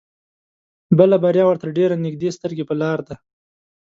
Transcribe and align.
بله 0.97 1.15
بريا 1.23 1.43
ورته 1.47 1.65
ډېر 1.77 1.89
نيږدې 2.05 2.29
سترګې 2.37 2.63
په 2.69 2.75
لار 2.81 2.99
ده. 3.07 3.15